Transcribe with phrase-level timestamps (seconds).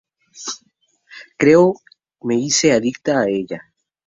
[1.37, 1.75] Creo
[2.23, 3.71] me hice adicta a ella.